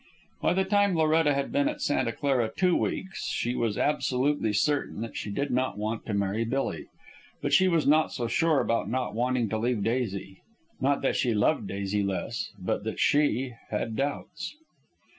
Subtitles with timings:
[0.41, 4.99] By the time Loretta had been at Santa Clara two weeks, she was absolutely certain
[5.01, 6.87] that she did not want to marry Billy.
[7.39, 10.41] But she was not so sure about not wanting to leave Daisy.
[10.79, 14.55] Not that she loved Daisy less, but that she had doubts.